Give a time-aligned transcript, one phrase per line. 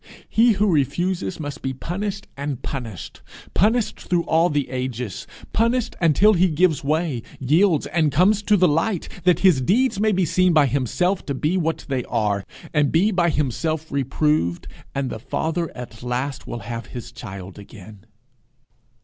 [0.27, 3.21] He who refuses must be punished and punished
[3.53, 8.67] punished through all the ages punished until he gives way, yields, and comes to the
[8.67, 12.43] light, that his deeds may be seen by himself to be what they are,
[12.73, 18.07] and be by himself reproved, and the Father at last have his child again.